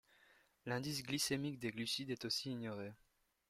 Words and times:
L'indice 0.65 1.03
glycémique 1.03 1.59
des 1.59 1.69
glucides 1.69 2.09
est 2.09 2.25
aussi 2.25 2.49
ignoré. 2.49 2.91